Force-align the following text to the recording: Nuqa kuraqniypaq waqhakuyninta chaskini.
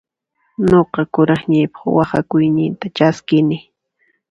Nuqa 0.69 1.01
kuraqniypaq 1.13 1.83
waqhakuyninta 1.97 2.85
chaskini. 2.97 3.57